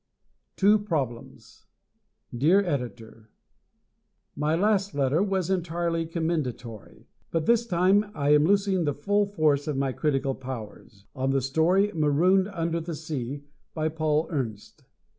[0.55, 1.67] Two Problems
[2.35, 3.29] Dear Editor:
[4.35, 9.67] My last letter was entirely commendatory, but this time I am losing the full force
[9.67, 13.43] of my critical powers(?) on the story "Marooned Under the Sea,"
[13.75, 14.85] by Paul Ernst.